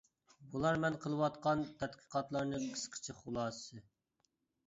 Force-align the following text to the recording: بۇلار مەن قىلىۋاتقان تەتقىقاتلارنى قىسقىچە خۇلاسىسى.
بۇلار 0.53 0.77
مەن 0.83 0.95
قىلىۋاتقان 1.03 1.61
تەتقىقاتلارنى 1.83 2.61
قىسقىچە 2.65 3.17
خۇلاسىسى. 3.19 3.85